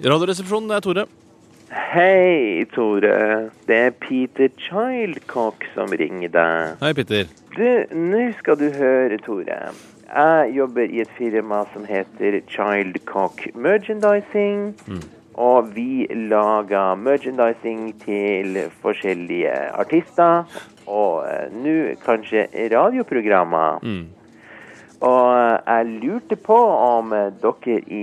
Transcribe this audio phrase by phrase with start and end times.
[0.00, 1.02] Radioresepsjonen, det er Tore.
[1.92, 3.50] Hei, Tore.
[3.68, 6.78] Det er Peter Childcock som ringer deg.
[6.80, 7.28] Hei, Peter.
[7.52, 9.58] Du, nå skal du høre, Tore.
[10.10, 14.70] Jeg jobber i et firma som heter Childcock Merchandising.
[15.40, 20.48] Og vi lager merchandising til forskjellige artister.
[20.88, 21.76] Og eh, nå
[22.06, 23.84] kanskje radioprogrammer.
[23.84, 24.08] Mm.
[25.00, 28.02] Og eh, jeg lurte på om eh, dere i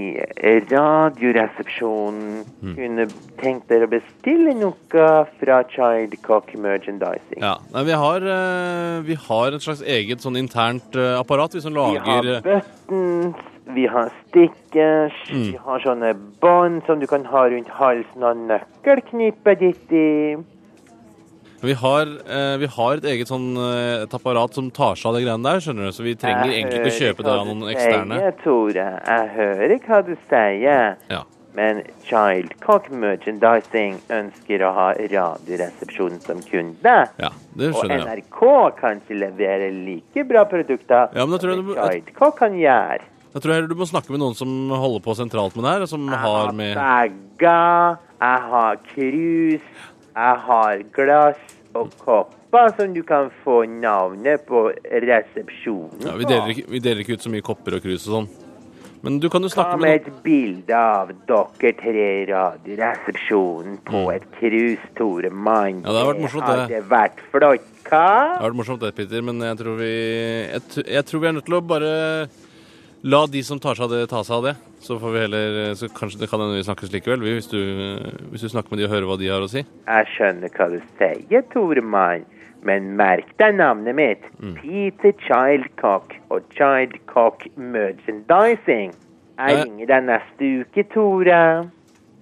[0.71, 3.05] Radioresepsjonen kunne
[3.37, 5.03] tenkt dere å bestille noe
[5.37, 7.41] fra Childcock Merchandising.
[7.43, 11.77] Ja, Nei, vi har, eh, vi har et slags eget sånn internt apparat, vi som
[11.77, 13.45] Vi har lager buttons,
[13.75, 15.51] vi har stickers, Mm.
[15.51, 20.37] vi har sånne bånd som du kan ha rundt halsen og nøkkelknippet ditt i.
[21.61, 25.17] Vi har, eh, vi har et eget sånn eh, et apparat som tar seg av
[25.17, 25.95] de greiene der, skjønner du.
[25.95, 28.19] Så vi trenger Jeg egentlig ikke kjøpe det av du noen eksterne.
[28.21, 28.85] Sier, Tore.
[29.07, 30.95] Jeg hører hva du sier.
[31.09, 31.23] Ja.
[31.57, 36.95] Men Childcock Merchandising ønsker å ha Radioresepsjonen som kunde.
[37.17, 38.21] ja, det skjønner jeg.
[38.21, 38.41] NRK
[38.77, 43.01] kan ikke levere like bra produkter Ja, men jeg som Childcock kan gjøre.
[43.33, 45.85] Jeg tror heller du må snakke med noen som holder på sentralt med det her,
[45.89, 49.65] som Jeg har har med bager, jeg har krus,
[50.17, 54.67] jeg har glass og kopper som du kan få navnet på
[55.03, 56.31] resepsjonen ja, vi, på.
[56.31, 58.29] deler ikke, vi deler ikke ut så mye kopper og krus og sånn.
[59.05, 64.07] Men du kan jo snakke med med et bilde av dere tre i Radioresepsjonen på
[64.09, 65.83] et krus, Tore Mann.
[65.83, 65.85] Mm.
[65.85, 66.57] Ja, det har vært morsomt, det.
[66.63, 71.05] hadde vært flott, Det hadde vært morsomt det, Peter, men jeg tror vi jeg, jeg
[71.11, 71.93] tror vi er nødt til å bare
[73.03, 74.55] la de som tar seg av det, ta seg av det.
[74.79, 77.59] Så får vi heller Så kanskje det kan hende vi snakkes likevel, vi, hvis du,
[78.31, 79.63] hvis du snakker med de og hører hva de har å si.
[79.65, 82.25] Jeg skjønner hva du sier, Toremann,
[82.65, 84.23] Men merk deg navnet mitt.
[84.41, 84.55] Mm.
[84.61, 88.95] Peter Childcock og Childcock Merchandising.
[89.37, 91.41] Jeg ringer deg neste uke, Tore.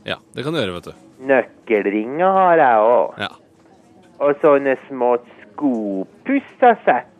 [0.06, 1.06] Ja, det kan du gjøre, vet du.
[1.32, 3.16] Nøkkelringer har jeg òg.
[3.24, 3.32] Ja.
[4.20, 7.15] Og sånne små skopussasett.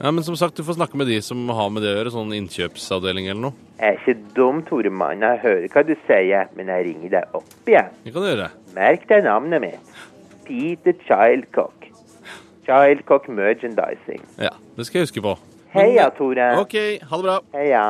[0.00, 2.12] Ja, Men som sagt, du får snakke med de som har med det å gjøre,
[2.14, 3.66] sånn innkjøpsavdeling eller noe.
[3.80, 5.24] Jeg er ikke dum, Tore Mann.
[5.24, 7.90] Jeg hører hva du sier, men jeg ringer deg opp igjen.
[8.04, 8.50] Det kan du gjøre.
[8.76, 9.96] Merk deg navnet mitt.
[10.46, 11.88] Peter Childcock.
[12.66, 14.22] Childcock Merchandising.
[14.42, 15.36] Ja, det skal jeg huske på.
[15.76, 16.52] Heia, Tore.
[16.60, 17.40] OK, ha det bra.
[17.56, 17.82] Heia.